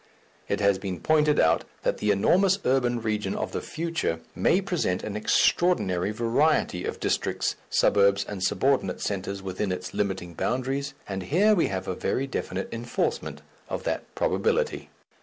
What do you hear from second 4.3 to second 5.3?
may present an